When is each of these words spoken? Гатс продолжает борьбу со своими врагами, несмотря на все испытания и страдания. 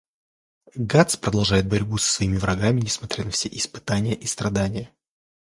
Гатс 0.83 1.15
продолжает 1.15 1.69
борьбу 1.69 1.99
со 1.99 2.11
своими 2.11 2.37
врагами, 2.37 2.81
несмотря 2.81 3.23
на 3.23 3.29
все 3.29 3.49
испытания 3.49 4.15
и 4.15 4.25
страдания. 4.25 4.89